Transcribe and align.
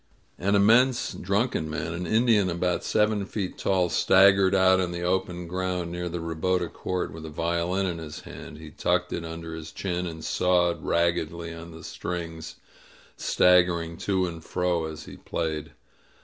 An 0.39 0.55
inmiense 0.55 1.13
drunken 1.21 1.69
man— 1.69 1.93
an 1.93 2.07
Indian 2.07 2.49
about 2.49 2.83
seven 2.83 3.23
feet 3.23 3.55
tall— 3.59 3.87
staggered 3.91 4.55
out 4.55 4.79
in 4.79 4.89
the 4.91 5.03
open 5.03 5.45
ground 5.47 5.91
near 5.91 6.09
the 6.09 6.17
ribota 6.17 6.73
court 6.73 7.13
with 7.13 7.23
a 7.23 7.29
violin 7.29 7.85
in 7.85 7.99
his 7.99 8.21
hand. 8.21 8.57
He 8.57 8.71
tucked 8.71 9.13
it 9.13 9.23
under 9.23 9.53
his 9.53 9.71
chin 9.71 10.07
and 10.07 10.25
sawed 10.25 10.83
raggedly 10.83 11.53
on 11.53 11.69
the 11.69 11.83
strings, 11.83 12.55
stag 13.15 13.67
gering 13.67 13.95
to 13.99 14.25
and 14.25 14.43
fro 14.43 14.85
as 14.85 15.03
he 15.05 15.17
played. 15.17 15.69